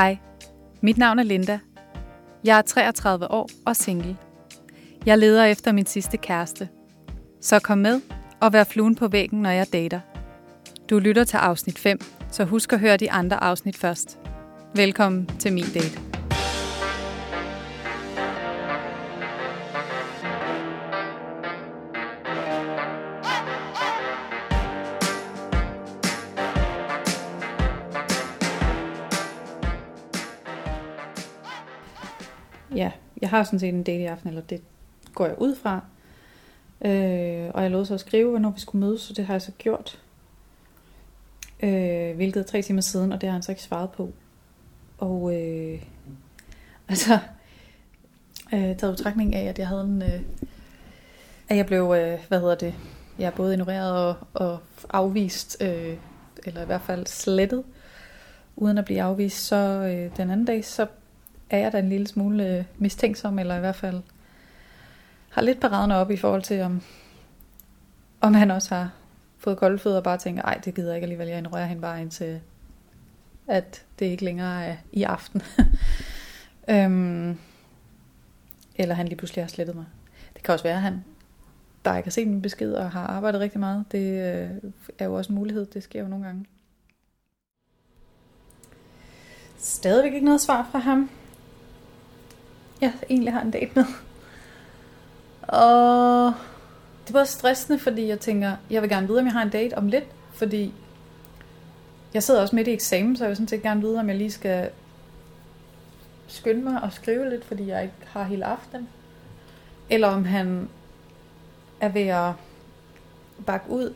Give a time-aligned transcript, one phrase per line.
[0.00, 0.18] Hej,
[0.80, 1.58] mit navn er Linda.
[2.44, 4.16] Jeg er 33 år og single.
[5.06, 6.68] Jeg leder efter min sidste kæreste.
[7.40, 8.00] Så kom med
[8.40, 10.00] og vær fluen på væggen, når jeg dater.
[10.90, 11.98] Du lytter til afsnit 5,
[12.30, 14.18] så husk at høre de andre afsnit først.
[14.74, 16.09] Velkommen til min date.
[33.30, 34.62] Jeg har sådan set en date i aften, eller det
[35.14, 35.84] går jeg ud fra.
[36.84, 39.42] Øh, og jeg lovede så at skrive, hvornår vi skulle mødes, så det har jeg
[39.42, 39.98] så gjort.
[41.62, 44.12] Øh, hvilket er tre timer siden, og det har han så ikke svaret på.
[44.98, 45.82] Og øh,
[46.88, 47.18] altså,
[48.52, 50.02] øh, taget betragtning af, at jeg havde en...
[50.02, 50.20] Øh,
[51.48, 52.74] at jeg blev, øh, hvad hedder det,
[53.18, 54.58] jeg er både ignoreret og, og
[54.90, 55.96] afvist, øh,
[56.44, 57.64] eller i hvert fald slettet,
[58.56, 60.86] uden at blive afvist, så øh, den anden dag, så
[61.50, 64.02] er jeg da en lille smule øh, mistænksom, eller i hvert fald
[65.30, 66.82] har lidt paraderne op i forhold til, om,
[68.20, 68.90] om han også har
[69.38, 71.82] fået kolde fødder og bare tænker, ej, det gider jeg ikke alligevel, jeg ignorerer hende
[71.82, 72.40] bare indtil,
[73.46, 75.42] at det ikke længere er i aften.
[76.70, 77.38] øhm,
[78.76, 79.84] eller han lige pludselig har slettet mig.
[80.34, 81.04] Det kan også være, at han
[81.84, 83.84] der ikke har set min besked og har arbejdet rigtig meget.
[83.92, 86.46] Det øh, er jo også en mulighed, det sker jo nogle gange.
[89.58, 91.10] Stadigvæk ikke noget svar fra ham.
[92.80, 93.84] Jeg egentlig har en date med.
[95.42, 96.34] Og
[97.06, 99.78] det var stressende, fordi jeg tænker, jeg vil gerne vide, om jeg har en date
[99.78, 100.74] om lidt, fordi
[102.14, 104.16] jeg sidder også midt i eksamen, så jeg vil sådan set gerne vide, om jeg
[104.16, 104.70] lige skal
[106.26, 108.88] skynde mig og skrive lidt, fordi jeg ikke har hele aften.
[109.90, 110.68] Eller om han
[111.80, 112.32] er ved at
[113.46, 113.94] bakke ud,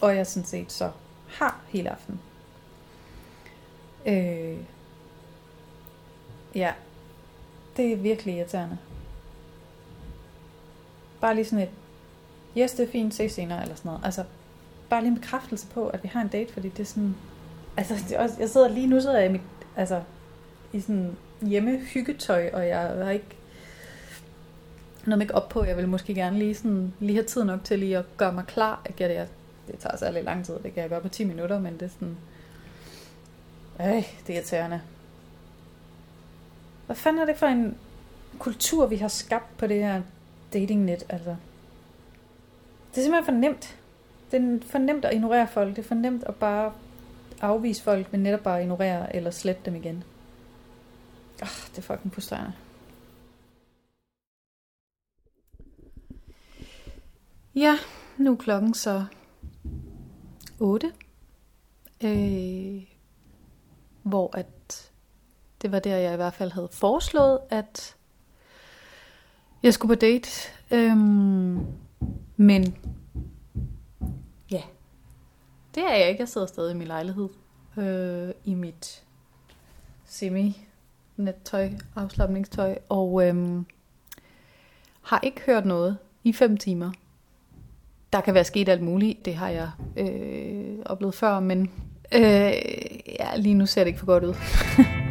[0.00, 0.90] og jeg sådan set så
[1.28, 2.20] har hele aften.
[4.06, 4.58] Øh,
[6.54, 6.72] ja,
[7.76, 8.78] det er virkelig irriterende.
[11.20, 11.70] Bare lige sådan et,
[12.58, 14.04] yes, det er fint, se senere, eller sådan noget.
[14.04, 14.24] Altså,
[14.90, 17.14] bare lige en bekræftelse på, at vi har en date, fordi det er sådan,
[17.76, 19.40] altså, det er også, jeg sidder lige nu, sidder jeg i mit,
[19.76, 20.02] altså,
[20.72, 23.36] i sådan hjemme hyggetøj, og jeg har ikke
[25.06, 25.64] noget make op på.
[25.64, 28.44] Jeg vil måske gerne lige, sådan, lige have tid nok til lige at gøre mig
[28.46, 28.82] klar.
[28.98, 29.28] Jeg det, jeg,
[29.66, 31.88] det tager særlig lang tid, det kan jeg gøre på 10 minutter, men det er
[31.88, 32.16] sådan,
[33.80, 34.80] øh, det er irriterende.
[36.86, 37.78] Hvad fanden er det for en
[38.38, 40.02] kultur, vi har skabt på det her
[40.52, 41.36] datingnet, altså?
[42.90, 43.78] Det er simpelthen for nemt.
[44.30, 45.76] Det er for nemt at ignorere folk.
[45.76, 46.72] Det er for nemt at bare
[47.40, 50.04] afvise folk, men netop bare ignorere eller slette dem igen.
[51.42, 52.52] Ah, det er fucking frustrerende.
[57.54, 57.78] Ja,
[58.16, 59.04] nu er klokken så
[60.60, 60.92] 8.
[62.04, 62.82] Øh,
[64.02, 64.92] hvor at
[65.62, 67.96] det var der, jeg i hvert fald havde foreslået, at
[69.62, 70.30] jeg skulle på date.
[70.70, 71.66] Øhm,
[72.36, 72.76] men
[74.50, 74.62] ja,
[75.74, 76.20] det er jeg ikke.
[76.20, 77.28] Jeg sidder stadig i min lejlighed.
[77.76, 79.04] Øh, I mit
[80.04, 82.78] semi-nettøj, afslappningstøj.
[82.88, 83.66] Og øhm,
[85.02, 86.90] har ikke hørt noget i fem timer.
[88.12, 89.24] Der kan være sket alt muligt.
[89.24, 91.70] Det har jeg øh, oplevet før, men
[92.12, 92.52] øh,
[93.20, 94.34] ja, lige nu ser det ikke for godt ud.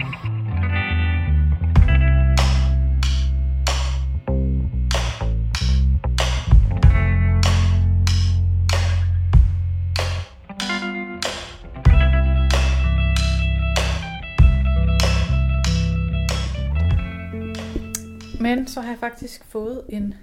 [18.65, 20.15] Men så har jeg faktisk fået en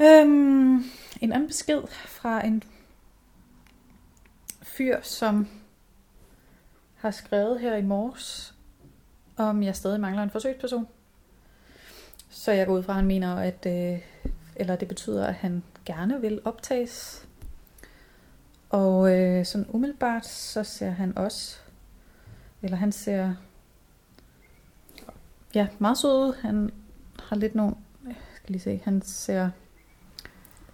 [0.00, 0.84] øhm,
[1.20, 2.62] en anden besked fra en
[4.62, 5.48] fyr, som
[6.94, 8.54] har skrevet her i morges,
[9.36, 10.88] om jeg stadig mangler en forsøgsperson.
[12.28, 14.00] Så jeg går ud fra, at han mener, at øh,
[14.56, 17.28] eller det betyder, at han gerne vil optages.
[18.68, 21.58] Og øh, sådan umiddelbart, så ser han også,
[22.62, 23.34] eller han ser
[25.54, 26.34] ja, meget sød ud.
[26.40, 26.70] Han
[27.18, 27.74] har lidt nogle,
[28.06, 29.50] jeg skal lige se, han ser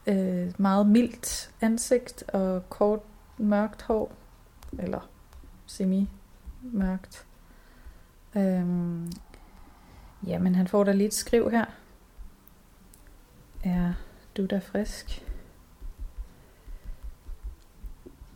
[0.07, 3.01] øh, meget mildt ansigt og kort
[3.39, 4.13] mørkt hår,
[4.79, 5.11] eller
[5.67, 7.27] semi-mørkt.
[8.37, 9.13] Øhm,
[10.27, 11.65] jamen, han får da lidt skriv her.
[13.65, 13.93] Er
[14.37, 15.27] du da frisk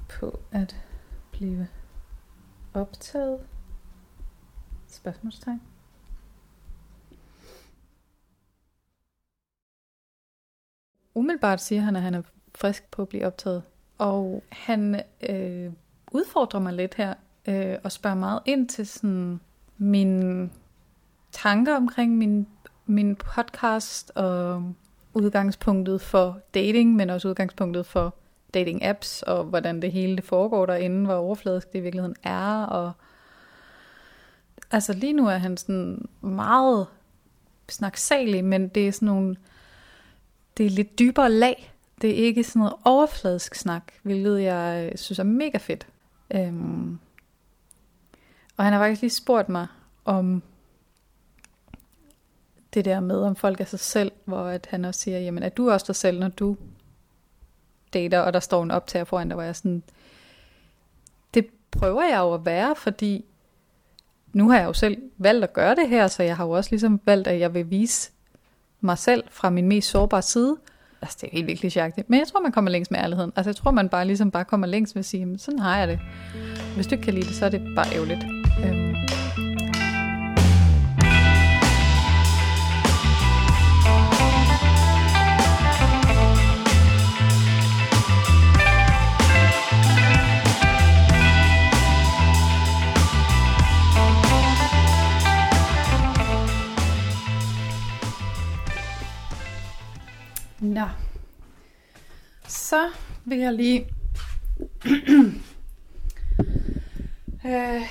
[0.08, 0.76] på at
[1.32, 1.69] blive
[2.75, 3.40] optaget?
[4.88, 5.69] Spørgsmålstegn.
[11.20, 12.22] Umiddelbart siger han, at han er
[12.55, 13.62] frisk på at blive optaget.
[13.99, 15.72] Og han øh,
[16.12, 17.14] udfordrer mig lidt her
[17.49, 19.40] øh, og spørger meget ind til sådan
[19.78, 20.50] mine
[21.32, 22.46] tanker omkring min,
[22.87, 24.72] min podcast og
[25.14, 28.14] udgangspunktet for dating, men også udgangspunktet for
[28.55, 32.62] dating apps og hvordan det hele det foregår derinde, hvor overfladisk det i virkeligheden er.
[32.62, 32.93] Og
[34.70, 36.87] altså lige nu er han sådan meget
[37.69, 39.37] snaksalig, men det er sådan nogle,
[40.60, 41.74] det er lidt dybere lag.
[42.00, 45.86] Det er ikke sådan noget overfladisk snak, hvilket jeg øh, synes er mega fedt.
[46.30, 46.98] Øhm,
[48.56, 49.66] og han har faktisk lige spurgt mig
[50.04, 50.42] om
[52.74, 55.48] det der med, om folk er sig selv, hvor at han også siger, jamen er
[55.48, 56.56] du også dig selv, når du
[57.92, 59.82] dater, og der står en optager foran dig, hvor jeg sådan,
[61.34, 63.24] det prøver jeg jo at være, fordi
[64.32, 66.70] nu har jeg jo selv valgt at gøre det her, så jeg har jo også
[66.70, 68.10] ligesom valgt, at jeg vil vise
[68.81, 70.56] mig selv fra min mest sårbare side.
[71.03, 72.11] Altså, det er helt virkelig sjagtigt.
[72.11, 73.32] Men jeg tror, man kommer længst med ærligheden.
[73.37, 75.88] Altså, jeg tror, man bare ligesom bare kommer længst ved at sige, sådan har jeg
[75.88, 75.99] det.
[76.75, 78.39] Hvis du ikke kan lide det, så er det bare ærgerligt.
[102.70, 102.90] Så
[103.25, 103.87] vil jeg lige
[107.46, 107.82] øh,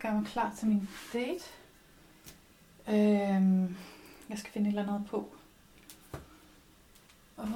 [0.00, 1.44] gøre mig klar til min date.
[2.88, 3.70] Øh,
[4.28, 5.34] jeg skal finde et eller andet på.
[7.36, 7.48] Oh,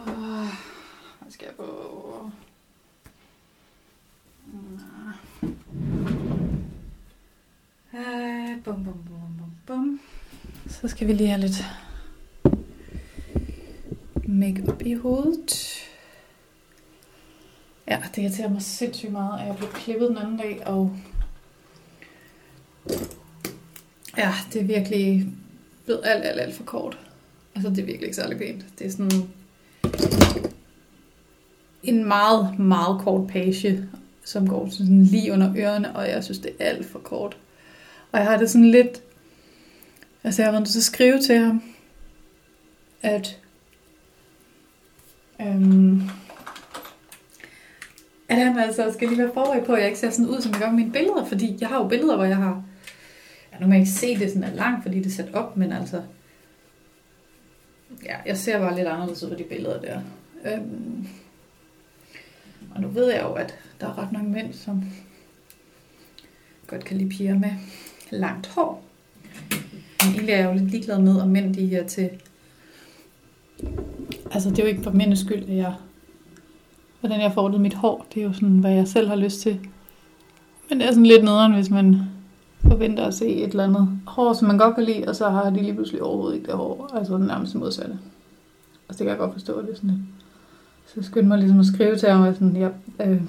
[1.20, 2.30] hvad skal jeg på?
[7.94, 10.00] Øh, bum, bum, bum, bum, bum.
[10.68, 11.64] Så skal vi lige have lidt
[14.24, 15.86] make-up i hovedet.
[17.88, 20.96] Ja, det irriterer mig sindssygt meget, at jeg blev klippet den anden dag, og
[24.16, 25.26] ja, det er virkelig
[25.84, 26.98] blevet alt, alt, alt for kort.
[27.54, 28.64] Altså, det er virkelig ikke særlig pænt.
[28.78, 29.28] Det er sådan
[31.82, 33.88] en meget, meget kort page,
[34.24, 37.36] som går sådan lige under ørerne, og jeg synes, det er alt for kort.
[38.12, 39.02] Og jeg har det sådan lidt...
[40.24, 41.62] Altså, jeg har været nødt til at skrive til ham,
[43.02, 43.40] at
[45.40, 46.02] Øhm,
[48.28, 50.52] at han altså skal lige være forberedt på, at jeg ikke ser sådan ud, som
[50.52, 52.64] jeg gør med mine billeder, fordi jeg har jo billeder, hvor jeg har,
[53.52, 55.56] ja, nu må jeg ikke se det sådan er langt, fordi det er sat op,
[55.56, 56.02] men altså,
[58.04, 60.00] ja, jeg ser bare lidt anderledes ud på de billeder der.
[60.44, 61.08] Øhm,
[62.74, 64.84] og nu ved jeg jo, at der er ret mange mænd, som
[66.66, 67.50] godt kan lide piger med
[68.10, 68.84] langt hår.
[70.00, 72.10] Men egentlig er jeg jo lidt ligeglad med, om mænd de er til
[74.32, 75.74] Altså, det er jo ikke for mænds skyld, at jeg,
[77.00, 78.06] hvordan jeg får det mit hår.
[78.14, 79.58] Det er jo sådan, hvad jeg selv har lyst til.
[80.68, 82.00] Men det er sådan lidt nederen, hvis man
[82.68, 85.50] forventer at se et eller andet hår, som man godt kan lide, og så har
[85.50, 86.90] de lige pludselig overhovedet ikke det hår.
[86.94, 87.98] Altså nærmest modsatte.
[88.88, 90.00] Og det kan jeg godt forstå, det er sådan lidt.
[90.86, 93.22] Så skyndte mig ligesom at skrive til ham, at sådan, jeg, øh,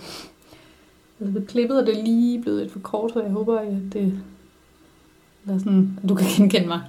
[1.19, 3.93] altså, det klippet, og det er lige blevet et for kort, så jeg håber, at
[3.93, 4.19] det,
[5.45, 6.81] eller sådan, at du kan genkende mig.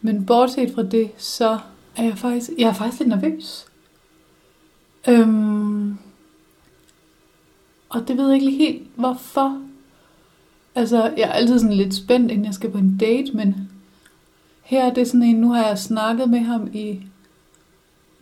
[0.00, 1.58] Men bortset fra det, så
[1.96, 3.69] er jeg faktisk, jeg er faktisk lidt nervøs.
[5.08, 5.98] Øhm,
[7.88, 9.62] og det ved jeg ikke helt, hvorfor.
[10.74, 13.70] Altså, jeg er altid sådan lidt spændt, inden jeg skal på en date, men
[14.62, 17.06] her er det sådan en, nu har jeg snakket med ham i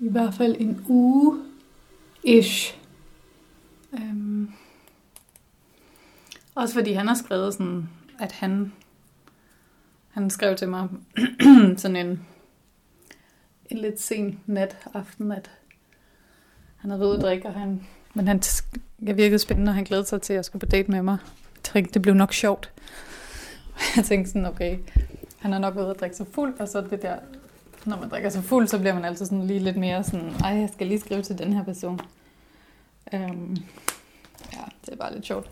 [0.00, 1.42] i hvert fald en uge
[2.22, 2.78] ish.
[3.92, 4.52] Øhm,
[6.54, 8.72] også fordi han har skrevet sådan, at han
[10.08, 10.88] han skrev til mig
[11.76, 12.26] sådan en
[13.70, 15.50] en lidt sen nat, aften, at
[16.88, 17.80] han havde været ude at drikke, og han,
[18.14, 18.42] men han,
[19.02, 21.18] jeg virkede spændende, og han glædede sig til, at jeg skulle på date med mig.
[21.54, 22.72] Jeg tænkte, det blev nok sjovt.
[23.96, 24.78] Jeg tænkte sådan, okay,
[25.38, 27.16] han er nok været at drikke sig fuld, og så det der,
[27.84, 30.50] når man drikker sig fuld, så bliver man altid sådan lige lidt mere sådan, ej,
[30.50, 32.00] jeg skal lige skrive til den her person.
[33.12, 33.56] Øhm,
[34.52, 35.50] ja, det er bare lidt sjovt.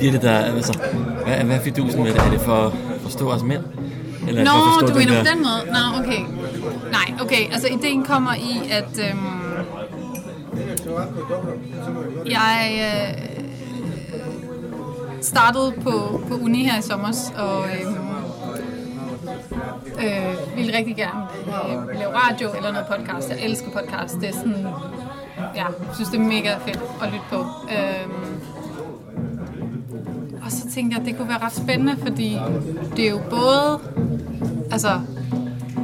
[0.00, 0.78] Det der, altså,
[1.24, 2.20] hvad, hvad er fidusen med det?
[2.20, 2.72] Er det for at
[3.02, 3.62] forstå os mænd?
[4.28, 4.50] Eller er Nå,
[4.80, 5.24] for du mener der...
[5.24, 5.60] på den måde?
[5.66, 6.20] Nå, okay.
[6.90, 7.52] Nej, okay.
[7.52, 9.36] Altså, ideen kommer i, at øhm,
[12.26, 13.22] jeg øh,
[15.20, 17.96] startede på, på uni her i sommer, og øhm,
[20.04, 23.30] øh, ville rigtig gerne øh, lave radio eller noget podcast.
[23.30, 24.14] Jeg elsker podcast.
[24.20, 24.66] Det er sådan,
[25.54, 27.44] ja, jeg synes det er mega fedt at lytte på.
[27.68, 28.35] Så
[30.76, 32.38] tænkte jeg, det kunne være ret spændende, fordi
[32.96, 33.80] det er jo både,
[34.70, 34.88] altså,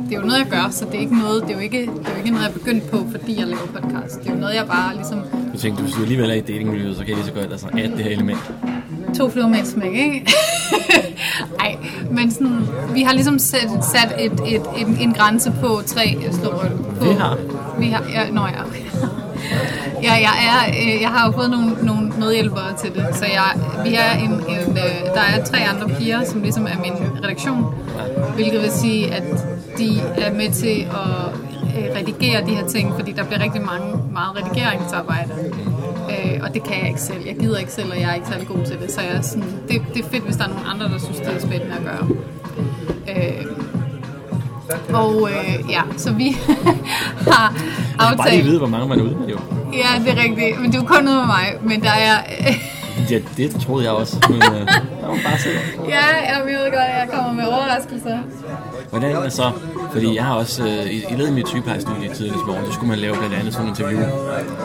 [0.08, 1.80] det er jo noget, jeg gør, så det er ikke noget, det er jo ikke,
[1.80, 4.20] det er jo ikke noget, jeg er begyndt på, fordi jeg laver podcast.
[4.20, 5.18] Det er jo noget, jeg bare ligesom
[5.52, 7.66] Du tænkte, hvis du alligevel er i datingmiljøet, så kan jeg lige så godt altså,
[7.66, 8.38] at det her element.
[9.16, 10.26] to fluer med et smæk, ikke?
[11.60, 11.76] Nej,
[12.10, 12.60] men sådan,
[12.94, 16.66] vi har ligesom sat, sat et, et, en, en grænse på tre slå på.
[17.04, 17.38] Vi har?
[17.78, 18.62] Vi har, ja, nå ja.
[20.02, 23.50] Ja, jeg, er, øh, jeg har jo fået nogle, nogle medhjælpere til det, så jeg,
[23.84, 27.74] vi er en, en, øh, der er tre andre piger, som ligesom er min redaktion,
[28.34, 29.24] hvilket vil sige, at
[29.78, 31.42] de er med til at
[31.76, 35.30] øh, redigere de her ting, fordi der bliver rigtig mange, meget redigeringsarbejde.
[36.10, 37.26] Øh, og det kan jeg ikke selv.
[37.26, 38.90] Jeg gider ikke selv, og jeg er ikke særlig god til det.
[38.92, 41.18] Så jeg er sådan, det, det er fedt, hvis der er nogle andre, der synes,
[41.18, 42.08] det er spændende at gøre.
[43.08, 43.46] Øh,
[44.94, 46.36] og øh, ja, så vi
[47.30, 47.54] har
[48.16, 49.38] Bare lige vide, hvor mange man er ude med, jo.
[49.72, 50.60] Ja, det er rigtigt.
[50.60, 51.46] Men det er kun ud med mig.
[51.62, 52.14] Men der er...
[53.10, 54.16] Ja, det troede jeg også.
[54.28, 54.66] Men øh,
[55.00, 55.58] der var bare sidder.
[55.88, 58.18] ja, jeg ved godt, at jeg kommer med overraskelser.
[58.90, 59.50] Hvordan er det så?
[59.92, 62.72] Fordi jeg har også, øh, i, i led i mit sygeplejestudie tidligere i morgen, så
[62.72, 64.00] skulle man lave blandt andet sådan en interview.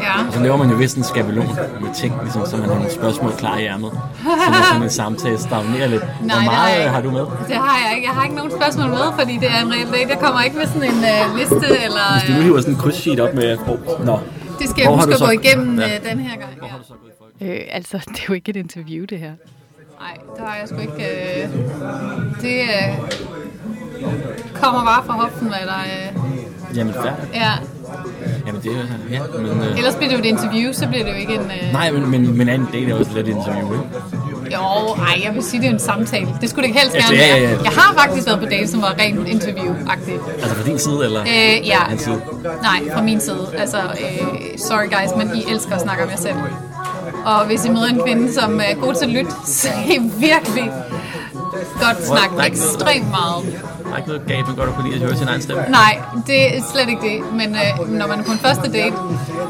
[0.02, 0.28] Ja.
[0.28, 1.48] Og så laver man jo vist en skabelon
[1.82, 3.92] med ting, ligesom, så man har nogle spørgsmål klar i ærmet.
[3.92, 6.02] Så man sådan en samtale stagnerer lidt.
[6.04, 7.26] Hvor det har meget jeg øh, har du med?
[7.48, 8.08] Det har jeg ikke.
[8.08, 10.10] Jeg har ikke nogen spørgsmål med, fordi det er en reel date.
[10.10, 12.06] Jeg kommer ikke med sådan en øh, liste, eller...
[12.14, 14.20] Hvis du nu Øh, hiver sådan en krydssheet op med, oh, nå,
[14.60, 15.86] det skal jeg Hvor har huske du at så- gå igennem Ja.
[15.96, 16.52] øh, den her gang.
[16.62, 16.68] Ja.
[16.68, 17.34] har du så gået i folk?
[17.42, 19.32] Øh, altså, det er jo ikke et interview, det her.
[20.02, 21.06] Nej, det har jeg sgu ikke...
[21.44, 21.50] Øh,
[22.42, 22.92] det øh,
[24.62, 25.80] kommer bare fra hoften, hvad der...
[25.86, 27.30] Øh, Jamen, færdigt.
[27.34, 27.52] ja.
[28.48, 29.62] Jamen, det er ja, men...
[29.62, 31.42] Øh, Ellers bliver det jo et interview, så bliver det jo ikke en...
[31.42, 33.86] Øh, nej, men, men, men anden date er også lidt et interview, ikke?
[34.54, 36.28] Jo, ej, jeg vil sige, det er en samtale.
[36.42, 37.58] Det skulle det ikke helst Altså, gerne ja, ja, ja.
[37.64, 40.32] Jeg har faktisk været på date, som var rent interview-agtigt.
[40.42, 41.22] Altså fra din side, eller?
[41.22, 41.80] Øh, ja.
[41.80, 42.22] Hans side?
[42.62, 43.48] Nej, fra min side.
[43.58, 44.28] Altså, øh,
[44.58, 46.36] sorry guys, men I elsker at snakke om jer selv.
[47.26, 50.00] Og hvis I møder en kvinde, som er god til at lytte, så er I
[50.20, 50.72] virkelig
[51.80, 53.44] godt snakke ekstremt meget.
[53.88, 55.64] Der er ikke noget galt, man godt kunne lide at høre sin egen stemme.
[55.82, 55.94] Nej,
[56.28, 57.18] det er slet ikke det.
[57.40, 58.96] Men øh, når man er på en første date,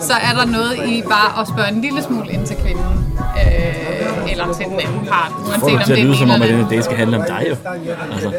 [0.02, 2.86] så er der noget i bare at spørge en lille smule ind til kvinden.
[3.42, 5.32] Øh, eller til den anden part.
[5.32, 6.98] Får Uanset du om til at det er lyde som om, at denne date skal
[6.98, 7.56] handle om dig, jo.
[8.14, 8.30] Altså,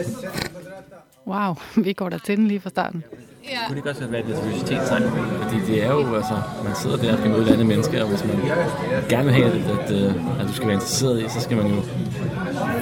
[1.27, 1.55] Wow,
[1.87, 3.05] vi går der til den lige fra starten.
[3.53, 3.67] Ja.
[3.67, 5.03] kunne det ikke også være et nervøsitetstegn?
[5.43, 8.09] Fordi det er jo, altså, man sidder der og skal møde et andet menneske, og
[8.09, 8.37] hvis man
[9.09, 11.67] gerne vil have, at, at, øh, at du skal være interesseret i, så skal man
[11.67, 11.77] jo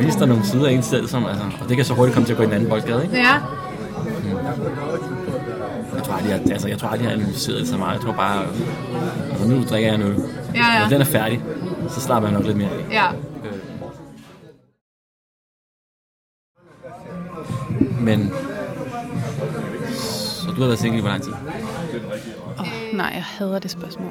[0.01, 2.27] vise dig nogle sider af en selv, som, altså, og det kan så hurtigt komme
[2.27, 3.17] til at gå i en anden boldgade, ikke?
[3.17, 3.33] Ja,
[5.97, 7.95] Jeg tror aldrig, jeg, altså, jeg tror aldrig, jeg har analyseret det så meget.
[7.95, 8.45] Jeg tror bare,
[9.31, 10.17] altså, nu drikker jeg en øl.
[10.55, 10.81] Ja, ja.
[10.81, 11.43] Når den er færdig,
[11.89, 12.85] så slapper jeg nok lidt mere af.
[12.93, 13.07] ja.
[18.01, 18.33] Men,
[19.95, 21.33] så du har været single i hvor lang tid?
[22.59, 24.11] Oh, nej, jeg hader det spørgsmål.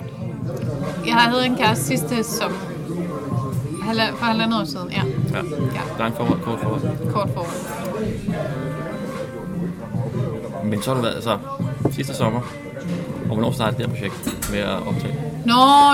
[1.05, 2.15] Jeg havde en kæreste sidste.
[2.15, 5.01] Halva- For halvandet år siden, ja.
[5.35, 5.41] Ja.
[5.73, 5.81] Ja.
[5.99, 6.81] Lang forhold, kort forhold.
[7.13, 7.59] Kort forhold.
[10.63, 11.37] Men så har du været, altså,
[11.91, 12.41] sidste sommer,
[13.29, 15.15] og hvornår startede det her projekt med at optage?
[15.45, 15.53] Nå,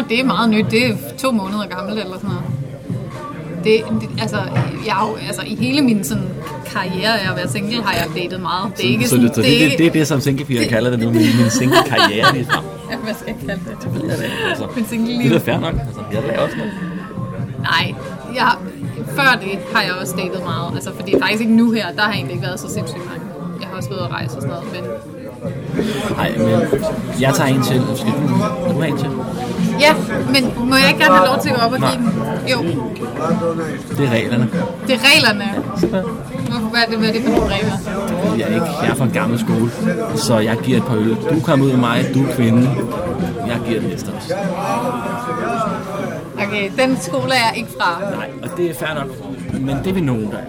[0.10, 0.66] det er meget nyt.
[0.72, 2.44] Det er to måneder gammelt eller sådan noget.
[3.64, 4.38] Det, det, altså,
[4.86, 6.24] jeg altså, i hele min sådan,
[6.66, 8.78] karriere af at være single, har jeg datet meget.
[8.78, 10.90] Det er ikke så sådan, det, så det, det, det, er det, som singlepiger kalder
[10.90, 12.64] det nu, min, min single-karriere lige frem.
[12.92, 13.78] Ja, hvad skal jeg kalde det?
[13.84, 14.68] Det ved jeg da ikke, altså.
[14.76, 15.30] Min single-liv.
[15.30, 15.74] Det er da fair nok.
[15.74, 16.74] Altså, jeg laver også noget.
[17.62, 17.94] Nej,
[18.36, 18.56] jeg,
[19.22, 20.76] før det har jeg også datet meget.
[20.76, 23.22] Altså, fordi faktisk ikke nu her, der har jeg egentlig ikke været så sindssygt mange.
[23.62, 24.84] Jeg har også været at rejse og sådan noget, men
[26.18, 26.50] Nej, men
[27.22, 27.82] jeg tager en til.
[27.96, 28.28] Skal du,
[28.74, 29.10] du have en til?
[29.80, 29.94] ja,
[30.34, 32.10] men må jeg ikke gerne have lov til at gå op og give den?
[32.52, 32.58] Jo,
[33.98, 34.50] Det er reglerne.
[34.88, 35.46] det er reglerne.
[36.50, 37.78] Hvorfor, hvad, er det, hvad er det for nogle regler?
[38.38, 39.72] Jeg er, ikke, jeg er fra en gammel skole,
[40.16, 41.18] så jeg giver et par øl.
[41.34, 42.70] Du kommer ud med mig, du er kvinde.
[43.48, 44.34] Jeg giver den næste også.
[46.52, 48.12] Okay, den skole er jeg ikke fra.
[48.12, 49.08] Nej, og det er fair nok.
[49.62, 50.46] Men det er vi nogen, der er.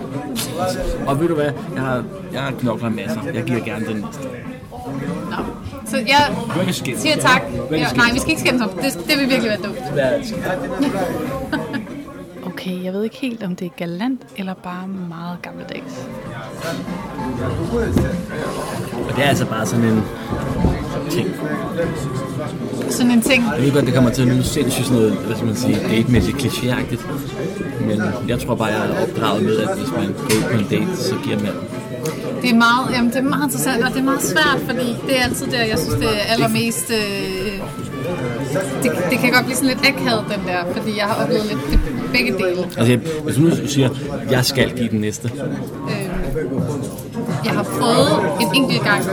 [1.07, 1.53] Og ved du hvad?
[1.75, 3.21] Jeg har, jeg har knokler masser.
[3.35, 4.23] Jeg giver gerne den næste.
[5.31, 5.37] Nå.
[5.87, 7.43] Så jeg er ikke siger tak.
[7.53, 8.83] Ikke Ja, nej, vi skal ikke skændes om det.
[8.83, 9.79] Det, det vil virkelig være dumt.
[12.47, 16.07] Okay, jeg ved ikke helt, om det er galant eller bare meget gammeldags.
[19.09, 20.03] Og det er altså bare sådan en...
[21.11, 21.29] ting.
[22.91, 23.45] Sådan en ting.
[23.57, 25.79] Jeg ved godt, det kommer til at lyde sindssygt sådan noget, hvad skal man sige,
[25.91, 27.03] datemæssigt klichéagtigt.
[27.87, 30.97] Men jeg tror bare, jeg er opdraget med, at hvis man går på en date,
[30.97, 31.53] så giver man
[32.43, 35.19] Det er meget, jamen, det er meget interessant, og det er meget svært, fordi det
[35.19, 36.91] er altid der, jeg synes, det er allermest...
[36.91, 37.61] Øh,
[38.83, 41.61] det, det kan godt blive sådan lidt akavet, den der, fordi jeg har oplevet lidt
[41.71, 41.81] det,
[42.13, 42.63] begge dele.
[42.79, 43.89] Altså, hvis du nu siger,
[44.31, 45.31] jeg skal give den næste.
[45.91, 46.09] Øh,
[47.45, 48.09] jeg har prøvet
[48.41, 49.05] en enkelt gang,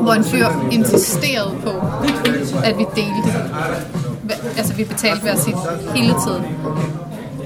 [0.00, 1.70] hvor en fyr insisterede på,
[2.64, 3.38] at vi delte.
[4.56, 5.54] Altså, vi betalte hver sit
[5.94, 6.44] hele tiden.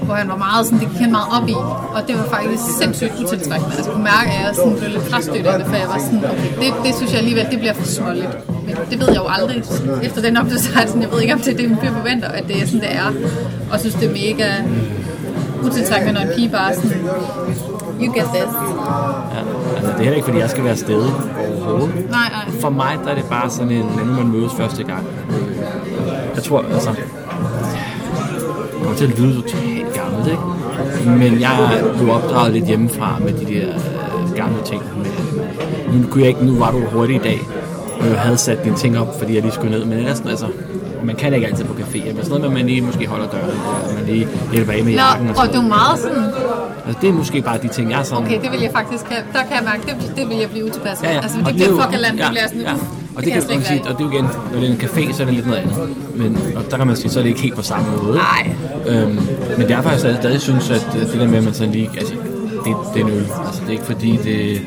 [0.01, 1.55] Hvor han var meget sådan, det gik han meget op i.
[1.95, 3.75] Og det var faktisk sindssygt utiltrækkende.
[3.75, 5.99] Altså, jeg kunne mærke, at jeg sådan blev lidt frastødt af det, for jeg var
[5.99, 8.29] sådan, okay, det, det synes jeg alligevel, det bliver for småligt.
[8.65, 9.57] Men det ved jeg jo aldrig.
[10.03, 11.93] Efter den oplevelse har jeg sådan, jeg ved ikke, om det er det, en fyr
[11.93, 13.09] forventer, at det er sådan, det er.
[13.71, 14.49] Og synes, det er mega
[15.63, 16.91] utiltrækkende, når en pige bare sådan,
[18.01, 18.49] you get this.
[19.33, 19.41] Ja.
[19.75, 21.11] Altså, det er heller ikke, fordi jeg skal være stedig
[21.67, 22.09] overhovedet.
[22.09, 22.61] Nej, nej.
[22.61, 25.05] For mig der er det bare sådan en, når man mødes første gang.
[26.35, 26.89] Jeg tror, altså...
[26.89, 31.09] Det kommer til at lyde totalt gammelt, ikke?
[31.09, 34.81] Men jeg blev opdraget lidt hjemmefra med de der øh, gamle ting.
[34.97, 35.05] Med,
[35.93, 37.41] nu, kunne jeg ikke, nu var du hurtig i dag,
[37.99, 39.85] og jeg havde sat dine ting op, fordi jeg lige skulle ned.
[39.85, 40.45] Men ellers, altså,
[41.03, 42.05] man kan ikke altid på café.
[42.13, 44.83] Men sådan noget med, at man lige måske holder døren, eller man lige hjælper af
[44.83, 45.25] med jakken.
[45.27, 46.23] Nå, og og sådan du er meget sådan,
[46.85, 48.23] Altså, det er måske bare de ting, jeg er sådan...
[48.25, 50.65] okay, det vil jeg faktisk, have- der kan jeg mærke, det, det vil jeg blive
[50.65, 51.09] utilpas med.
[51.09, 51.21] Ja, ja.
[51.21, 52.73] Altså, Og det er bliver fucking land, det bliver sådan, ja.
[53.15, 54.79] Og det, kan kan slet sige, og det er jo igen, når det er en
[54.81, 55.77] café, så er det lidt noget andet.
[56.15, 58.17] Men, og der kan man sige, så er det ikke helt på samme måde.
[58.17, 58.49] Nej.
[58.87, 59.19] Øhm,
[59.57, 61.89] men derfor har jeg stadig, synes, at øh, det der med, at man sådan lige,
[61.97, 62.13] altså,
[62.65, 63.25] det, det er en øl.
[63.45, 64.61] Altså, det er ikke fordi, det,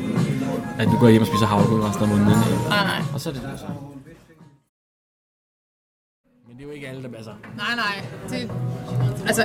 [0.79, 2.27] at nu går jeg hjem og spiser havregryn resten af måneden.
[2.29, 2.37] Nej,
[2.69, 3.01] nej.
[3.13, 3.65] Og så er det det så.
[6.51, 7.31] Men det er jo ikke alle, der altså.
[7.57, 8.05] Nej, nej.
[8.29, 8.51] Det,
[9.27, 9.43] altså,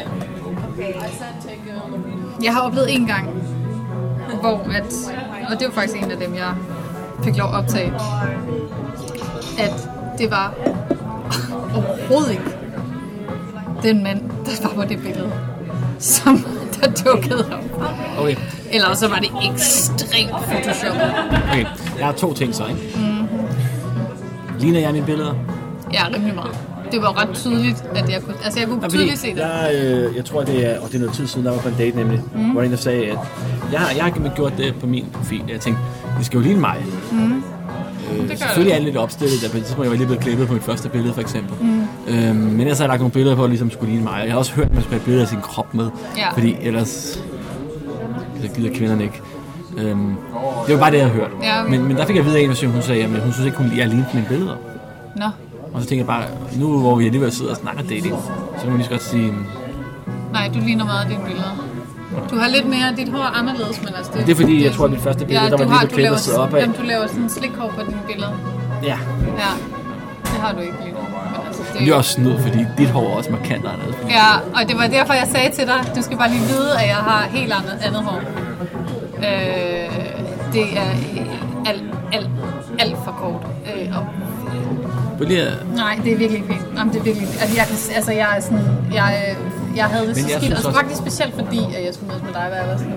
[2.43, 3.31] jeg har oplevet en gang,
[4.41, 4.95] hvor at,
[5.51, 6.55] og det var faktisk en af dem, jeg
[7.25, 7.93] fik lov at optage,
[9.59, 10.55] at det var
[11.75, 12.45] overhovedet ikke
[13.83, 15.33] den mand, der var på det billede,
[15.99, 16.39] som
[16.81, 17.83] der dukkede op.
[18.19, 18.37] Okay,
[18.71, 21.15] Eller så var det ekstremt photoshoppet.
[21.49, 21.67] okay.
[21.99, 22.81] Jeg har to ting så, ikke?
[22.97, 23.29] Mm.
[24.59, 25.35] Ligner jeg mine billeder?
[25.93, 26.66] Ja, rimelig meget.
[26.93, 29.41] Det var ret tydeligt, at jeg kunne, altså jeg kunne tydeligt se det.
[29.41, 31.69] Jeg, øh, jeg tror, det er, og det er noget tid siden, der var på
[31.69, 32.51] en date nemlig, mm.
[32.51, 33.19] hvor en der sagde, at
[33.73, 35.43] jeg, jeg har gjort det på min profil.
[35.49, 35.83] Jeg tænkte,
[36.19, 36.77] det skal jo ligne mig.
[37.13, 37.43] Mm.
[38.13, 38.73] Øh, gør selvfølgelig det.
[38.73, 40.63] er det lidt opstillet, der på et tidspunkt jeg var lige blevet klippet på mit
[40.63, 41.55] første billede, for eksempel.
[41.61, 41.83] Mm.
[42.09, 44.23] Øhm, men ellers har jeg lagt nogle billeder på, at ligesom skulle ligne mig.
[44.25, 46.31] Jeg har også hørt, at man skal have et billede af sin krop med, Ja.
[46.33, 47.23] fordi ellers
[48.43, 49.21] så gider kvinderne ikke.
[49.79, 50.15] Øhm,
[50.67, 51.31] det var bare det, jeg havde hørt.
[51.43, 51.63] Ja.
[51.63, 53.59] Men, men der fik jeg at vide af en hun sagde, at hun synes ikke,
[53.59, 54.57] hun, jeg lignede mine billeder.
[55.17, 55.25] Nå,
[55.75, 56.25] Og så tænker jeg bare,
[56.61, 58.15] nu hvor vi alligevel sidder og snakker dating,
[58.57, 59.33] så kan man lige så godt sige,
[60.33, 61.65] nej, du ligner meget af dine billeder.
[62.31, 64.73] Du har lidt mere, dit hår er anderledes, men altså det, Det er fordi, jeg
[64.73, 66.61] tror, at mit første billede, der du var lige du klippet siddet opad.
[66.61, 68.33] Jamen, du laver sådan en slikhår på dine billeder.
[68.83, 68.99] Ja,
[69.45, 69.53] Ja,
[70.25, 70.99] det har du ikke lige nu.
[71.01, 73.97] Men altså, det, det er også snyd, fordi dit hår er også markant anderledes.
[74.11, 76.87] Ja, og det var derfor, jeg sagde til dig, du skal bare lige vide, at
[76.89, 78.21] jeg har helt andet, andet hår.
[79.19, 79.97] Øh,
[80.53, 80.91] det er
[81.67, 82.31] alt, alt,
[82.79, 82.97] alt
[85.21, 86.67] Lige, øh, nej, det er virkelig ikke fint.
[86.79, 90.07] Jamen, det er virkelig altså, jeg, kan, altså, jeg er sådan, jeg, øh, jeg havde
[90.07, 92.45] det så jeg skidt, og også- faktisk specielt fordi, at jeg skulle mødes med dig,
[92.63, 92.93] jeg var sådan,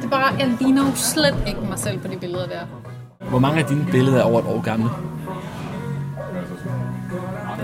[0.00, 2.64] det er bare, jeg ligner jo slet ikke mig selv på de billeder der.
[3.28, 4.88] hvor mange af dine billeder er over et år gamle?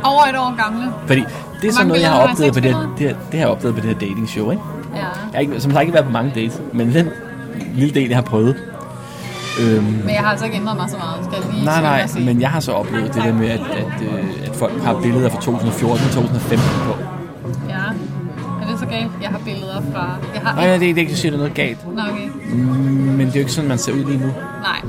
[0.04, 0.92] Over et år gamle.
[1.06, 1.24] Fordi
[1.62, 2.30] det er sådan noget, jeg har jeg?
[2.30, 4.50] oplevet på det, her, det, her, det har jeg oplevet på det her dating show,
[4.50, 4.62] ikke?
[4.94, 4.98] Ja.
[5.00, 7.09] Jeg har ikke, som sagt ikke været på mange dates, men den
[7.74, 8.56] lille del, jeg har prøvet.
[9.60, 12.06] Øhm, Men jeg har altså ikke ændret mig så meget, skal jeg lige nej, nej,
[12.06, 12.24] sige.
[12.24, 15.28] men jeg har så oplevet det der med, at, at, øh, at folk har billeder
[15.30, 16.94] fra 2014 og 2015 på.
[17.68, 17.74] Ja.
[18.62, 19.10] Er det så galt?
[19.22, 20.16] Jeg har billeder fra...
[20.34, 21.42] Jeg har Nej, nej, det er ikke, det er ikke, at sige, at der er
[21.42, 21.78] noget galt.
[21.96, 22.54] Nå, okay.
[23.18, 24.26] Men det er jo ikke sådan, man ser ud lige nu.
[24.26, 24.80] Nej.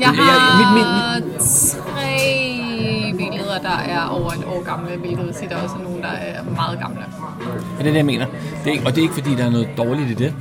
[0.00, 0.84] Jeg- har mit-
[1.24, 5.82] mit- tre billeder, der er over et år gamle, hvilket vil sige, der også er
[5.82, 6.98] nogle, der er meget gamle.
[6.98, 8.26] Ja, det er det, jeg mener.
[8.64, 10.34] Det er, ikke- og det er ikke, fordi der er noget dårligt i det.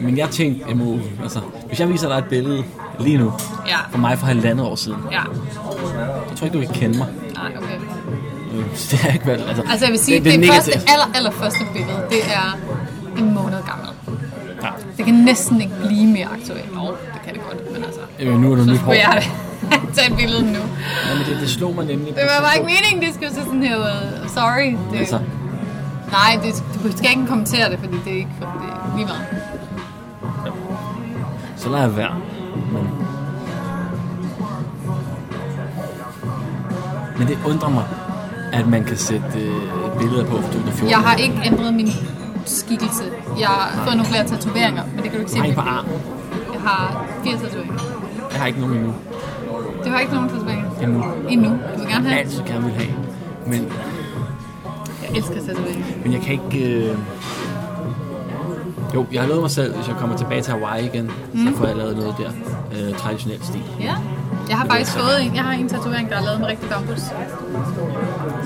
[0.00, 2.64] Men jeg tænkte, jeg må, altså, hvis jeg viser dig et billede
[3.00, 3.32] lige nu,
[3.68, 3.76] Ja.
[3.90, 5.20] for mig for halvandet år siden, Ja.
[5.52, 5.58] så
[6.36, 7.06] tror jeg ikke, du kan kende mig.
[7.34, 7.74] Nej, okay.
[8.58, 10.72] Øh, så det er ikke vel, altså, Altså jeg vil sige, det, det, det, første,
[10.72, 12.58] aller, aller første billede, det er
[13.18, 13.92] en måned gammelt.
[14.62, 14.68] Ja.
[14.96, 16.74] Det kan næsten ikke blive mere aktuelt.
[16.74, 18.00] Nå, det kan det godt, men altså...
[18.20, 18.92] Øh, nu er du nyt hår.
[18.92, 19.22] jeg
[19.94, 20.58] tage et billede nu.
[21.08, 22.06] Ja, men det, det slog mig nemlig.
[22.06, 24.28] Det var bare ikke meningen, det skulle se sådan her ud.
[24.28, 24.76] Sorry.
[24.92, 25.18] Det, Altså,
[26.10, 29.26] Nej, det, du skal ikke kommentere det, fordi det er ikke det er lige meget.
[31.60, 32.14] Så lader jeg være.
[32.72, 32.88] Men,
[37.18, 37.84] men det undrer mig,
[38.52, 40.88] at man kan sætte øh, billeder på 2014.
[40.90, 41.88] Jeg har ikke ændret min
[42.44, 43.02] skikkelse.
[43.38, 45.38] Jeg har fået nogle flere tatoveringer, men det kan du ikke se.
[45.38, 45.92] Nej, på armen.
[46.52, 47.78] Jeg har fire tatoveringer.
[48.32, 48.94] Jeg har ikke nogen endnu.
[49.84, 50.70] Du har ikke nogen tatoveringer?
[50.82, 51.04] endnu.
[51.28, 51.48] Endnu.
[51.48, 52.20] Du vil gerne have.
[52.20, 52.90] Altid gerne vil have.
[53.46, 53.72] Men,
[55.02, 55.84] Jeg elsker tatovering.
[56.04, 56.74] men jeg kan ikke...
[56.74, 56.96] Øh...
[58.94, 61.46] Jo, jeg har lovet mig selv, hvis jeg kommer tilbage til Hawaii igen, mm.
[61.46, 62.30] så får jeg lavet noget der.
[62.76, 63.62] Øh, traditionel stil.
[63.80, 63.94] Ja.
[64.48, 65.34] Jeg har faktisk fået en.
[65.34, 67.00] Jeg har en tatovering, der er lavet med rigtig bambus.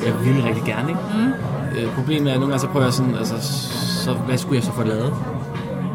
[0.06, 1.00] Jeg vil rigtig gerne, ikke?
[1.14, 1.78] Mm.
[1.78, 3.34] Øh, problemet er, at nogle gange så prøver jeg sådan, altså,
[4.04, 5.14] så hvad skulle jeg så få lavet?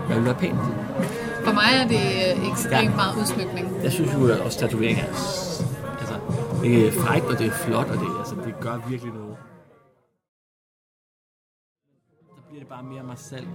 [0.08, 0.60] Hvad vil være pænt?
[1.46, 2.06] For mig er det
[2.42, 3.72] øh, ekstremt meget udsmykning.
[3.84, 5.04] Jeg synes jo, at også tatovering er,
[6.00, 6.14] altså,
[6.64, 9.36] det er frækt, og det er flot, og det, altså, det gør virkelig noget.
[12.60, 13.48] Bliver det bare mere mig selv.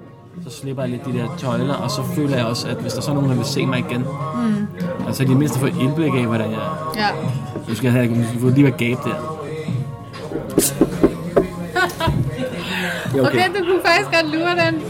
[0.45, 3.01] Så slipper jeg lidt de der tøjler, og så føler jeg også, at hvis der
[3.01, 4.67] så er nogen, der vil se mig igen, mm.
[5.07, 6.61] altså i det mindste få et indblik af, hvordan jeg
[6.97, 7.09] Ja.
[7.69, 9.17] Nu skal jeg have, nu skal lige være gab der.
[13.15, 14.83] Ja, Okay, du kunne faktisk godt lure den.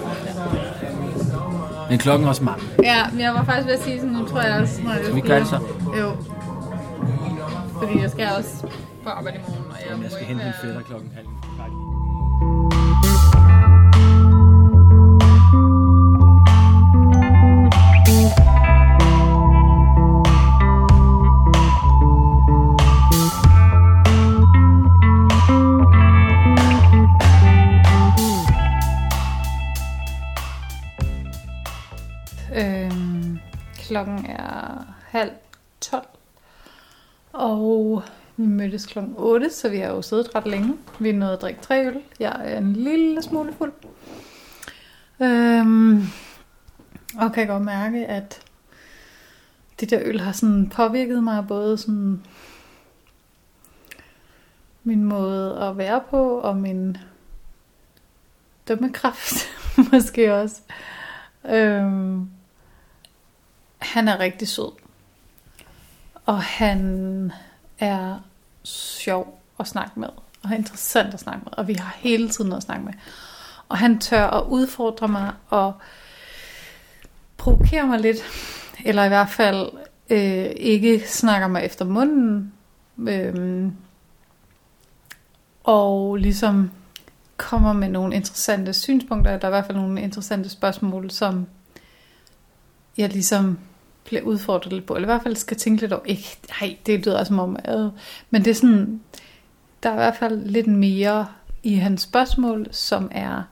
[1.90, 2.64] Men klokken er også mange.
[2.82, 5.00] Ja, men jeg var faktisk ved at sige sådan, nu tror jeg også, når jeg
[5.02, 5.58] Skal vi gøre det så?
[6.00, 6.10] Jo.
[7.80, 8.66] Fordi jeg skal også
[9.04, 11.26] på arbejde i morgen, og jeg, Jeg skal hente min fætter klokken halv.
[33.94, 35.30] Klokken er halv
[35.80, 36.06] tolv.
[37.32, 38.02] Og
[38.36, 40.74] vi mødtes klokken 8, så vi har jo siddet ret længe.
[40.98, 42.02] Vi er nået at drikke tre øl.
[42.20, 43.72] Jeg er en lille smule fuld.
[45.20, 46.02] Øhm,
[47.18, 48.42] og kan godt mærke, at
[49.80, 52.22] det der øl har sådan påvirket mig både sådan
[54.84, 56.96] min måde at være på og min
[58.68, 59.34] dømmekraft
[59.92, 60.60] måske også.
[61.44, 62.33] Øhm,
[63.84, 64.72] han er rigtig sød.
[66.26, 67.32] Og han
[67.78, 68.18] er
[68.64, 70.08] sjov at snakke med.
[70.42, 71.52] Og er interessant at snakke med.
[71.52, 72.92] Og vi har hele tiden noget at snakke med.
[73.68, 75.72] Og han tør at udfordre mig og
[77.36, 78.18] provokere mig lidt.
[78.84, 79.70] Eller i hvert fald
[80.10, 82.52] øh, ikke snakker mig efter munden.
[82.98, 83.70] Øh,
[85.64, 86.70] og ligesom
[87.36, 89.38] kommer med nogle interessante synspunkter.
[89.38, 91.46] Der er i hvert fald nogle interessante spørgsmål, som
[92.98, 93.58] jeg ligesom
[94.04, 94.94] bliver udfordret lidt på.
[94.94, 96.04] Eller i hvert fald skal tænke lidt over.
[96.04, 97.56] Ikke, nej, det lyder som om...
[97.68, 97.90] Øh,
[98.30, 99.00] men det er sådan...
[99.82, 101.26] Der er i hvert fald lidt mere
[101.62, 103.42] i hans spørgsmål, som er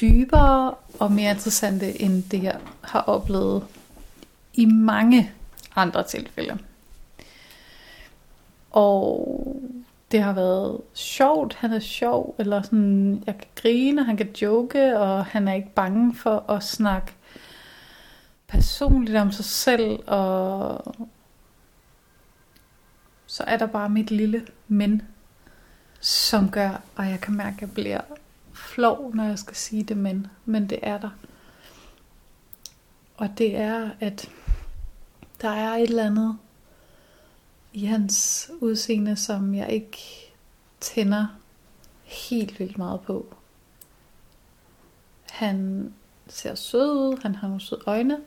[0.00, 3.64] dybere og mere interessante, end det jeg har oplevet
[4.54, 5.32] i mange
[5.76, 6.58] andre tilfælde.
[8.70, 9.56] Og
[10.12, 11.54] det har været sjovt.
[11.54, 15.74] Han er sjov, eller sådan, jeg kan grine, han kan joke, og han er ikke
[15.74, 17.12] bange for at snakke
[18.52, 20.94] personligt om sig selv, og
[23.26, 25.02] så er der bare mit lille men,
[26.00, 28.00] som gør, og jeg kan mærke, at jeg bliver
[28.52, 31.10] flov, når jeg skal sige det men, men det er der.
[33.16, 34.30] Og det er, at
[35.40, 36.38] der er et eller andet
[37.72, 39.98] i hans udseende, som jeg ikke
[40.80, 41.26] tænder
[42.02, 43.34] helt vildt meget på.
[45.30, 45.92] Han
[46.28, 48.20] ser sød ud, han har nogle søde øjne.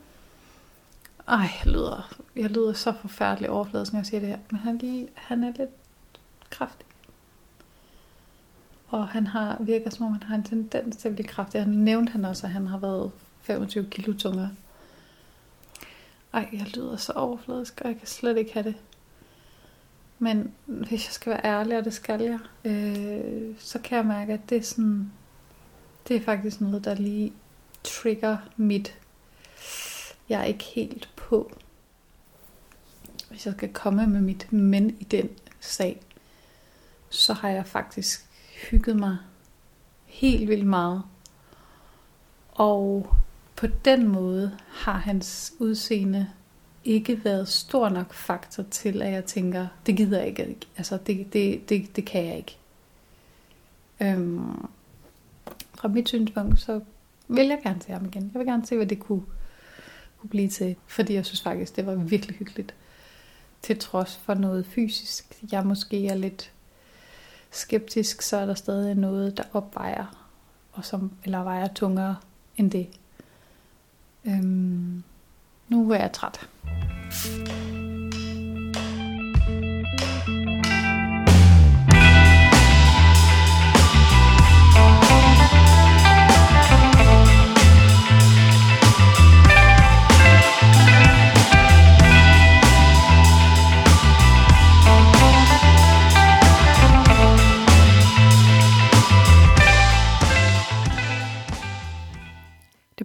[1.27, 4.37] Ej, jeg lyder, jeg lyder så forfærdelig overfladisk, når jeg siger det her.
[4.51, 5.69] Men han, lige, han er lidt
[6.49, 6.85] kraftig.
[8.87, 11.61] Og han har, virker som om, han har en tendens til at blive kraftig.
[11.61, 13.11] Han nævnte han også, at han har været
[13.41, 14.51] 25 kilo tungere.
[16.33, 18.75] Ej, jeg lyder så overfladisk, og jeg kan slet ikke have det.
[20.19, 24.33] Men hvis jeg skal være ærlig, og det skal jeg, øh, så kan jeg mærke,
[24.33, 25.11] at det er sådan,
[26.07, 27.33] det er faktisk noget, der lige
[27.83, 28.99] trigger mit,
[30.29, 31.51] jeg er ikke helt på.
[33.29, 36.01] Hvis jeg skal komme med mit men i den sag,
[37.09, 38.25] så har jeg faktisk
[38.69, 39.17] hygget mig
[40.05, 41.03] helt vildt meget.
[42.51, 43.15] Og
[43.55, 46.29] på den måde har hans udseende
[46.83, 50.57] ikke været stor nok faktor til, at jeg tænker, det gider jeg ikke.
[50.77, 52.57] Altså, det, det, det, det kan jeg ikke.
[53.99, 54.67] Øhm,
[55.73, 56.81] fra mit synspunkt, så
[57.27, 58.31] vil jeg gerne se ham igen.
[58.33, 59.23] Jeg vil gerne se, hvad det kunne,
[60.25, 60.75] kunne blive til.
[60.87, 62.73] Fordi jeg synes faktisk, det var virkelig hyggeligt.
[63.61, 65.25] Til trods for noget fysisk.
[65.51, 66.51] Jeg måske er lidt
[67.51, 70.27] skeptisk, så er der stadig noget, der opvejer,
[70.71, 72.15] og som, eller vejer tungere
[72.57, 72.87] end det.
[74.25, 75.03] Øhm,
[75.69, 76.49] nu er jeg træt.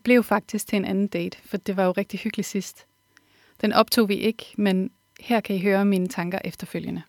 [0.00, 2.86] Det blev faktisk til en anden date, for det var jo rigtig hyggeligt sidst.
[3.60, 7.02] Den optog vi ikke, men her kan I høre mine tanker efterfølgende.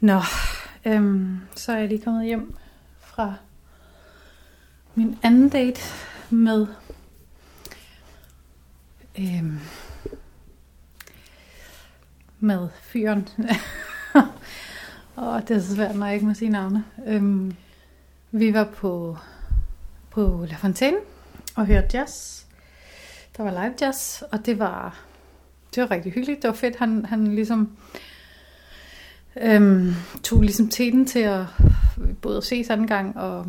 [0.00, 0.20] Nå,
[0.84, 2.56] øhm, så er jeg lige kommet hjem
[3.00, 3.34] fra
[4.94, 5.80] min anden date
[6.30, 6.66] med
[9.18, 9.58] øhm,
[12.40, 13.28] med fyren.
[15.16, 16.84] og det er så svært, når jeg ikke må sige navne.
[17.06, 17.56] Øhm,
[18.30, 19.18] vi var på,
[20.10, 20.96] på La Fontaine
[21.56, 22.44] og hørte jazz.
[23.36, 25.00] Der var live jazz, og det var,
[25.74, 26.42] det var rigtig hyggeligt.
[26.42, 27.76] Det var fedt, han, han ligesom
[29.36, 31.44] øhm, tog ligesom tiden til at
[32.22, 33.46] både at se anden gang, og,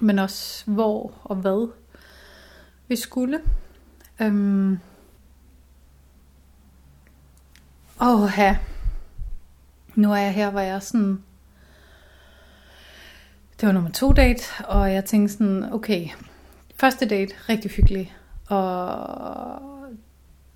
[0.00, 1.70] men også hvor og hvad
[2.88, 3.40] vi skulle.
[4.20, 4.78] Øhm,
[8.00, 8.56] Åh, ja.
[9.98, 11.22] Nu er jeg her, hvor jeg er sådan...
[13.60, 16.08] Det var nummer to date, og jeg tænkte sådan, okay,
[16.74, 18.16] første date, rigtig hyggelig.
[18.48, 18.68] Og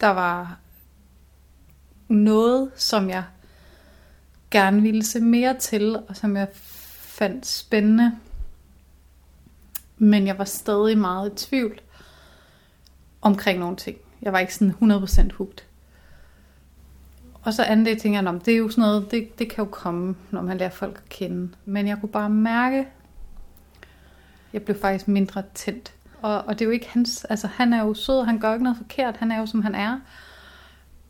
[0.00, 0.58] der var
[2.08, 3.24] noget, som jeg
[4.50, 8.12] gerne ville se mere til, og som jeg fandt spændende.
[9.98, 11.80] Men jeg var stadig meget i tvivl
[13.20, 13.98] omkring nogle ting.
[14.22, 14.74] Jeg var ikke sådan
[15.30, 15.66] 100% hugt.
[17.44, 19.70] Og så anden det, tænker jeg, det er jo sådan noget, det, det kan jo
[19.70, 21.48] komme, når man lærer folk at kende.
[21.64, 22.88] Men jeg kunne bare mærke,
[24.52, 25.94] jeg blev faktisk mindre tændt.
[26.22, 28.64] Og, og det er jo ikke hans, altså han er jo sød, han gør ikke
[28.64, 30.00] noget forkert, han er jo som han er.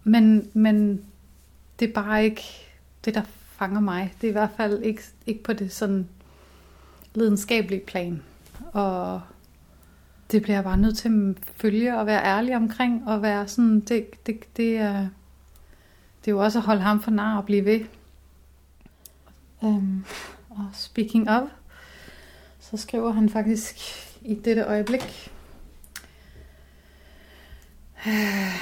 [0.04, 1.04] Men, men
[1.80, 2.42] det er bare ikke
[3.04, 3.22] det, der
[3.62, 4.14] fanger mig.
[4.20, 6.08] Det er i hvert fald ikke, ikke på det sådan
[7.14, 8.22] lidenskabelige plan.
[8.72, 9.20] Og
[10.32, 13.80] det bliver jeg bare nødt til at følge og være ærlig omkring, og være sådan,
[13.80, 15.06] det, det, det er
[16.24, 17.80] det er jo også at holde ham for nar og blive ved.
[19.60, 20.04] Um,
[20.50, 21.48] og speaking of,
[22.60, 23.76] så skriver han faktisk
[24.22, 25.32] i dette øjeblik.
[28.06, 28.54] Øh,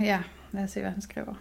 [0.00, 1.34] ja, lad os se, hvad han skriver.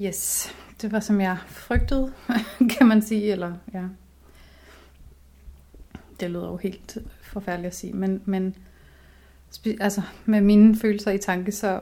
[0.00, 2.12] Yes, det var som jeg frygtede,
[2.78, 3.84] kan man sige, eller ja.
[6.20, 8.56] Det lyder jo helt forfærdeligt at sige, men, men
[9.80, 11.80] altså med mine følelser i tanke, så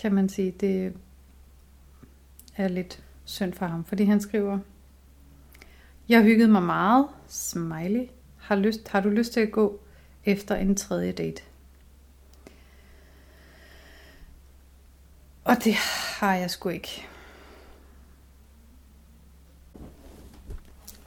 [0.00, 0.96] kan man sige, det
[2.56, 4.58] er lidt synd for ham, fordi han skriver,
[6.08, 9.80] jeg hyggede mig meget, smiley, har, lyst, har du lyst til at gå
[10.24, 11.42] efter en tredje date?
[15.44, 15.74] Og det
[16.18, 17.06] har jeg sgu ikke.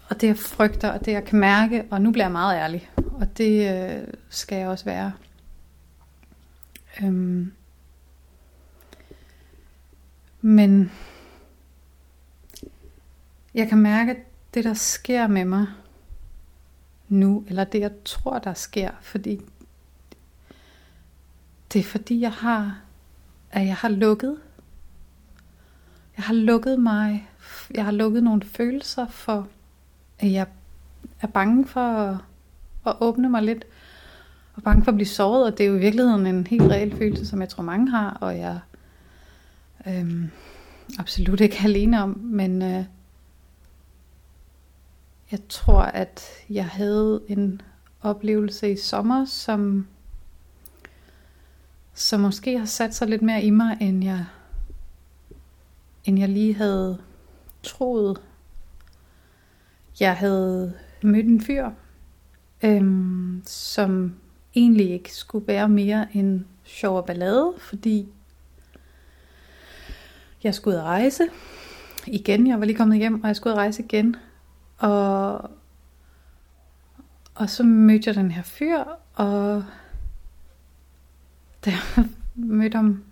[0.09, 2.89] Og det jeg frygter, og det jeg kan mærke, og nu bliver jeg meget ærlig,
[2.95, 5.13] og det øh, skal jeg også være.
[7.03, 7.53] Øhm,
[10.41, 10.91] men
[13.53, 14.17] jeg kan mærke, at
[14.53, 15.67] det der sker med mig
[17.09, 19.41] nu, eller det jeg tror, der sker, fordi
[21.73, 22.79] det er fordi, jeg har,
[23.51, 24.37] at jeg har lukket.
[26.17, 27.29] Jeg har lukket mig,
[27.71, 29.47] jeg har lukket nogle følelser for,
[30.19, 30.47] at jeg
[31.21, 32.17] er bange for at,
[32.85, 33.65] at åbne mig lidt,
[34.55, 36.97] og bange for at blive såret, og det er jo i virkeligheden en helt reel
[36.97, 38.59] følelse, som jeg tror mange har, og jeg
[39.87, 40.29] øhm,
[40.99, 42.85] absolut ikke alene om, men øh,
[45.31, 47.61] jeg tror, at jeg havde en
[48.01, 49.87] oplevelse i sommer, som,
[51.93, 54.25] som måske har sat sig lidt mere i mig, end jeg,
[56.05, 57.01] end jeg lige havde
[57.63, 58.21] troet.
[59.99, 61.69] Jeg havde mødt en fyr,
[62.63, 64.15] øhm, som
[64.55, 68.07] egentlig ikke skulle være mere end sjov og ballade, fordi
[70.43, 71.23] jeg skulle ud at rejse
[72.07, 72.47] igen.
[72.47, 74.15] Jeg var lige kommet hjem, og jeg skulle ud at rejse igen.
[74.77, 75.49] Og,
[77.35, 79.63] og så mødte jeg den her fyr, og
[81.65, 83.03] da jeg mødte ham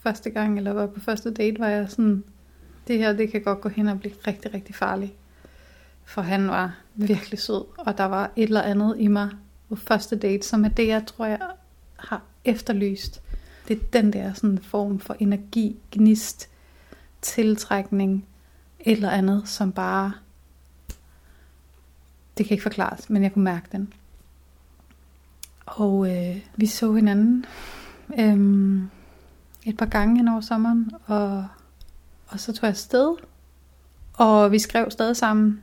[0.00, 2.24] første gang, eller var på første date, var jeg sådan,
[2.88, 5.12] det her, det kan godt gå hen og blive rigtig, rigtig farligt.
[6.04, 9.30] For han var virkelig sød, og der var et eller andet i mig
[9.68, 11.40] på første date, som er det, jeg tror, jeg
[11.96, 13.22] har efterlyst
[13.68, 16.48] det er den der sådan form for energi, gnist,
[17.22, 18.26] tiltrækning,
[18.80, 20.12] et eller andet, som bare,
[22.38, 23.92] det kan ikke forklares, men jeg kunne mærke den.
[25.66, 27.44] Og øh, vi så hinanden
[28.18, 28.82] øh,
[29.64, 31.46] et par gange hen over sommeren, og,
[32.28, 33.14] og så tog jeg afsted,
[34.14, 35.62] og vi skrev stadig sammen.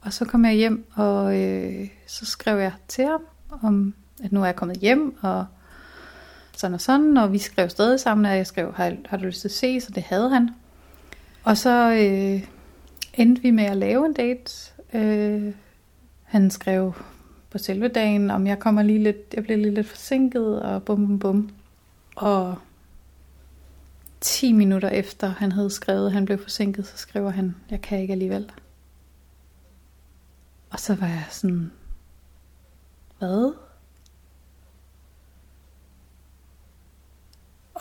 [0.00, 3.22] Og så kom jeg hjem, og øh, så skrev jeg til ham,
[3.62, 5.46] om at nu er jeg kommet hjem, og
[6.62, 9.40] sådan og sådan, og vi skrev stadig sammen, og jeg skrev, har, har du lyst
[9.40, 10.50] til at se, så det havde han.
[11.44, 12.48] Og så øh,
[13.14, 14.72] endte vi med at lave en date.
[14.94, 15.54] Øh,
[16.22, 16.92] han skrev
[17.50, 21.06] på selve dagen, om jeg kommer lige lidt, jeg bliver lige lidt forsinket, og bum
[21.06, 21.50] bum bum.
[22.16, 22.58] Og
[24.20, 28.00] 10 minutter efter han havde skrevet, at han blev forsinket, så skriver han, jeg kan
[28.00, 28.52] ikke alligevel.
[30.70, 31.72] Og så var jeg sådan,
[33.18, 33.52] hvad?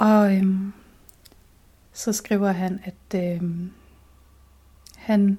[0.01, 0.73] Og øhm,
[1.93, 3.71] så skriver han, at øhm,
[4.95, 5.37] han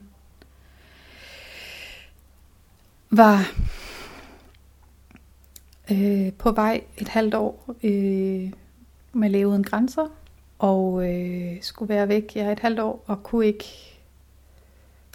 [3.10, 3.52] var
[5.92, 8.52] øh, på vej et halvt år øh,
[9.12, 10.08] med Leve uden grænser,
[10.58, 13.98] og øh, skulle være væk ja, et halvt år, og kunne ikke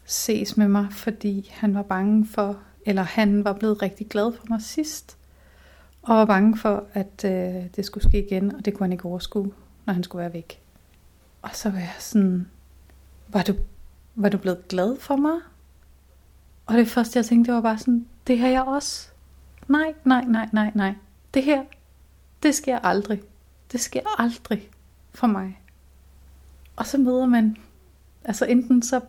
[0.06, 4.46] ses med mig, fordi han var bange for, eller han var blevet rigtig glad for
[4.50, 5.17] mig sidst,
[6.08, 9.06] og var bange for, at øh, det skulle ske igen, og det kunne han ikke
[9.06, 9.52] overskue,
[9.86, 10.62] når han skulle være væk.
[11.42, 12.48] Og så var jeg sådan,
[13.28, 13.54] var du,
[14.16, 15.40] var du blevet glad for mig?
[16.66, 19.10] Og det første, jeg tænkte, det var bare sådan, det har jeg også.
[19.68, 20.94] Nej, nej, nej, nej, nej.
[21.34, 21.64] Det her,
[22.44, 23.22] det sker aldrig.
[23.72, 24.70] Det sker aldrig
[25.14, 25.62] for mig.
[26.76, 27.58] Og så møder man,
[28.24, 29.02] altså enten så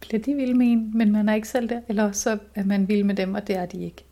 [0.00, 2.88] bliver de vilde med en, men man er ikke selv der, eller så er man
[2.88, 4.04] vild med dem, og det er de ikke.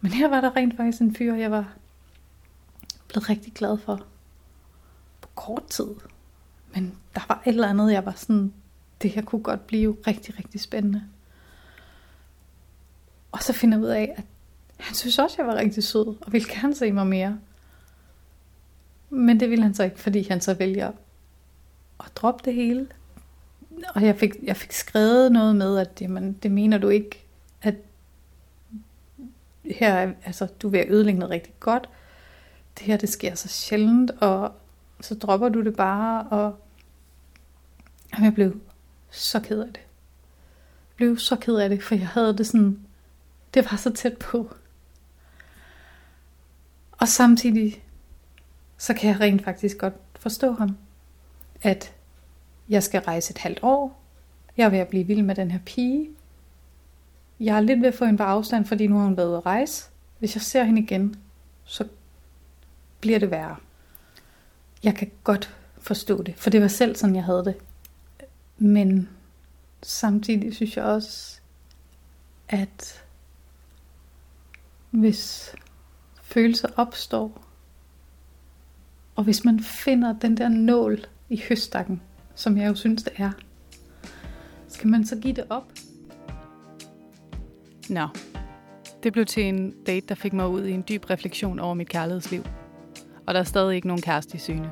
[0.00, 1.74] Men her var der rent faktisk en fyr, jeg var
[3.08, 4.06] blevet rigtig glad for.
[5.20, 5.86] På kort tid.
[6.74, 8.52] Men der var et eller andet, jeg var sådan,
[9.02, 11.02] det her kunne godt blive rigtig, rigtig spændende.
[13.32, 14.24] Og så finder jeg ud af, at
[14.78, 17.38] han synes også, jeg var rigtig sød, og ville gerne se mig mere.
[19.10, 20.92] Men det ville han så ikke, fordi han så vælger
[22.00, 22.88] at droppe det hele.
[23.94, 27.24] Og jeg fik, jeg fik skrevet noget med, at jamen, det mener du ikke,
[27.62, 27.74] at
[29.70, 31.88] her, er- altså, du er ved at ødelægge noget rigtig godt.
[32.78, 34.52] Det her, det sker så sjældent, og
[35.00, 36.58] så dropper du det bare, og
[38.12, 38.60] jamen, jeg blev
[39.10, 39.76] så ked af det.
[39.76, 42.80] Jeg blev så ked af det, for jeg havde det sådan,
[43.54, 44.54] det var så tæt på.
[46.92, 47.84] Og samtidig,
[48.78, 50.76] så kan jeg rent faktisk godt forstå ham,
[51.62, 51.92] at
[52.68, 54.02] jeg skal rejse et halvt år,
[54.56, 56.08] jeg er ved at blive vild med den her pige,
[57.40, 59.36] jeg er lidt ved at få hende på afstand, fordi nu har hun været ude
[59.36, 59.90] at rejse.
[60.18, 61.16] Hvis jeg ser hende igen,
[61.64, 61.84] så
[63.00, 63.56] bliver det værre.
[64.82, 67.54] Jeg kan godt forstå det, for det var selv sådan, jeg havde det.
[68.58, 69.08] Men
[69.82, 71.40] samtidig synes jeg også,
[72.48, 73.04] at
[74.90, 75.54] hvis
[76.22, 77.44] følelser opstår,
[79.16, 82.02] og hvis man finder den der nål i høstakken,
[82.34, 83.30] som jeg jo synes det er,
[84.68, 85.72] skal man så give det op?
[87.90, 88.08] Nå,
[89.02, 91.88] det blev til en date, der fik mig ud i en dyb refleksion over mit
[91.88, 92.44] kærlighedsliv.
[93.26, 94.70] Og der er stadig ikke nogen kæreste i syne.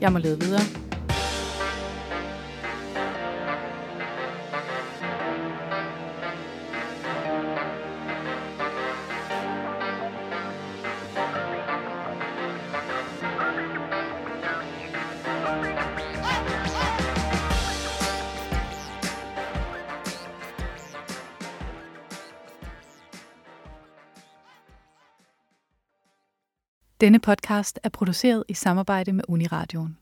[0.00, 0.81] Jeg må lede videre.
[27.02, 30.01] Denne podcast er produceret i samarbejde med Uniradioen.